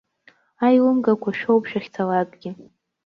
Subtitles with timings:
[0.65, 2.51] Аилымгақәа шәоуп шәахьцалакгьы.